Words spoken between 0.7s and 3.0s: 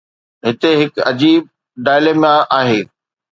هڪ عجيب dilemma آهي.